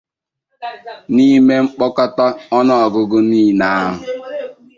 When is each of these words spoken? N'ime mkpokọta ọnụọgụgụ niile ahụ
N'ime 1.13 1.55
mkpokọta 1.65 2.25
ọnụọgụgụ 2.57 3.17
niile 3.29 3.67
ahụ 3.79 3.97